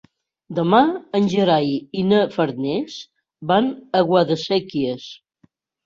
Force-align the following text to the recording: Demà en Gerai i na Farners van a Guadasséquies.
Demà 0.59 0.79
en 1.19 1.27
Gerai 1.33 1.69
i 2.01 2.07
na 2.09 2.23
Farners 2.39 2.99
van 3.55 3.73
a 3.73 4.05
Guadasséquies. 4.13 5.11